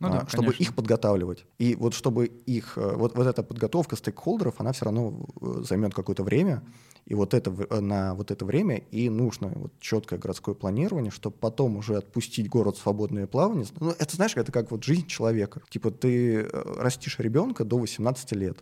[0.00, 0.62] ну, да, а, чтобы конечно.
[0.62, 1.46] их подготавливать.
[1.58, 5.94] И вот чтобы их, э, вот, вот эта подготовка стейкхолдеров, она все равно э, займет
[5.94, 6.62] какое-то время,
[7.06, 11.36] и вот это, э, на вот это время и нужно вот четкое городское планирование, чтобы
[11.36, 13.66] потом уже отпустить город в свободное плавание.
[13.78, 15.62] Ну, это, знаешь, это как вот жизнь человека.
[15.70, 18.58] Типа ты растишь ребенка до 18 лет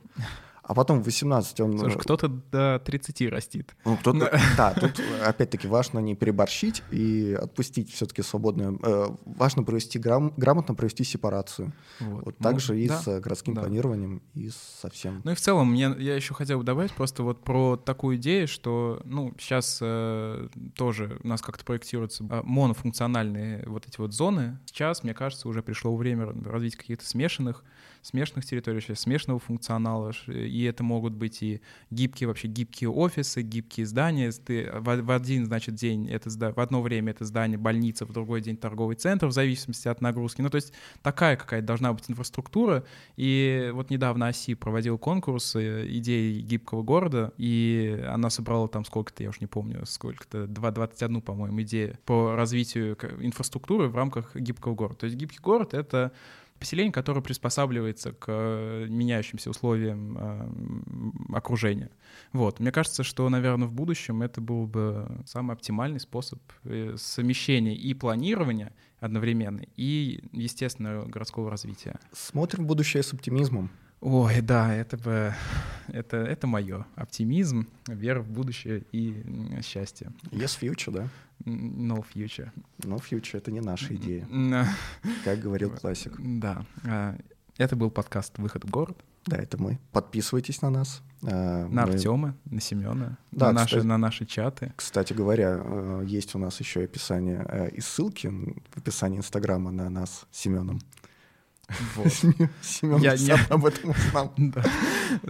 [0.73, 1.79] а потом в 18 он...
[1.79, 3.77] Слушай, кто-то до 30 растит.
[3.85, 4.41] Ну, кто-то...
[4.57, 8.79] Да, тут опять-таки важно не переборщить и отпустить все-таки свободное...
[8.83, 10.33] Э, важно провести грам...
[10.39, 11.75] грамотно провести сепарацию.
[12.01, 13.61] Вот, ну, же и с городским да.
[13.61, 15.21] планированием, и со всем.
[15.25, 18.49] Ну и в целом, мне, я еще хотел бы добавить просто вот про такую идею,
[18.49, 24.59] что, ну, сейчас э, тоже у нас как-то проектируются э, монофункциональные вот эти вот зоны.
[24.65, 27.63] Сейчас, мне кажется, уже пришло время развить каких-то смешанных
[28.03, 33.87] смешанных территорий, сейчас смешанного функционала, и это могут быть и гибкие вообще гибкие офисы, гибкие
[33.87, 34.33] здания.
[34.33, 38.41] Ты в, в один, значит, день это в одно время это здание больница, в другой
[38.41, 40.43] день торговый центр, в зависимости от нагрузки.
[40.43, 40.73] Ну, то есть
[41.03, 42.85] такая какая-то должна быть инфраструктура.
[43.17, 49.23] И вот недавно ОСИ проводил конкурс э, идеи гибкого города, и она собрала там сколько-то,
[49.23, 54.99] я уж не помню, сколько-то, 21, по-моему, идеи по развитию инфраструктуры в рамках гибкого города.
[55.01, 56.13] То есть гибкий город— это
[56.63, 61.91] поселение, которое приспосабливается к э, меняющимся условиям э, окружения.
[62.33, 62.61] Вот.
[62.61, 67.95] Мне кажется, что, наверное, в будущем это был бы самый оптимальный способ э, совмещения и
[67.95, 71.99] планирования одновременно, и, естественно, городского развития.
[72.13, 73.69] Смотрим в будущее с оптимизмом.
[74.03, 75.33] Ой, да, это бы,
[75.87, 76.85] Это, это мое.
[76.97, 79.25] Оптимизм, вера в будущее и
[79.63, 80.11] счастье.
[80.33, 81.09] Yes future, да?
[81.45, 82.51] No future.
[82.79, 84.27] No future— это не наша идея.
[85.25, 86.15] Как говорил классик.
[86.19, 86.67] Да.
[86.85, 87.17] А,
[87.59, 88.99] это был подкаст «Выход в город».
[89.27, 89.79] Да, это мы.
[89.93, 91.01] Подписывайтесь на нас.
[91.23, 91.93] А, на мы...
[91.93, 94.73] Артема, на Семена, да, на, наши, кстати, на наши чаты.
[94.75, 99.89] Кстати говоря, э, есть у нас еще описание э, и ссылки в описании Инстаграма на
[99.91, 100.81] нас с Семеном.
[101.97, 102.13] Вот.
[102.63, 104.33] Семен я не об этом узнал.
[104.37, 104.63] да.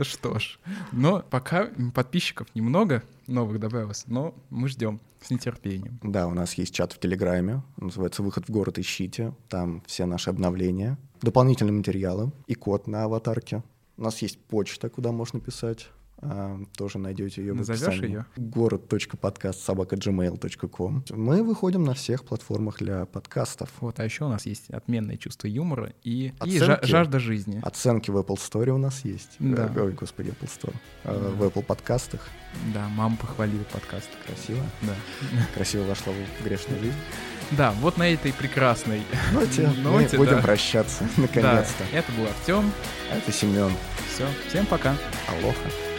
[0.03, 0.59] Что ж,
[0.93, 5.99] но пока подписчиков немного новых добавилось, но мы ждем с нетерпением.
[6.03, 10.31] Да, у нас есть чат в Телеграме, называется «Выход в город ищите», там все наши
[10.31, 13.63] обновления, дополнительные материалы и код на аватарке.
[13.97, 15.89] У нас есть почта, куда можно писать.
[16.23, 18.09] А, тоже найдете ее Назовешь в описании.
[18.09, 18.27] ее?
[18.37, 21.05] город.подкаст собака.gmail.com.
[21.11, 23.71] Мы выходим на всех платформах для подкастов.
[23.81, 27.61] Вот, а еще у нас есть отменное чувство юмора и, оценки, и жажда жизни.
[27.63, 29.37] Оценки в Apple Store у нас есть.
[29.41, 29.71] Да.
[29.77, 30.75] Ой, господи, Apple Store.
[31.05, 31.13] Да.
[31.13, 32.29] В Apple подкастах.
[32.73, 34.09] Да, мама похвалила подкаст.
[34.27, 34.65] Красиво?
[34.83, 34.95] Да.
[35.55, 36.97] Красиво вошла в грешную жизнь.
[37.51, 39.03] Да, вот на этой прекрасной
[39.33, 40.43] ноте, ноте мы будем да.
[40.43, 41.85] прощаться, наконец-то.
[41.91, 42.73] Да, это был Артем.
[43.11, 43.73] А это Семен.
[44.15, 44.95] Все, всем пока.
[45.29, 45.92] Алоха.